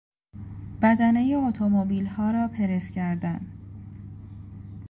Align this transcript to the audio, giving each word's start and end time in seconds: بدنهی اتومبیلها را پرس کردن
بدنهی 0.81 1.33
اتومبیلها 1.35 2.31
را 2.31 2.47
پرس 2.47 2.91
کردن 2.91 3.41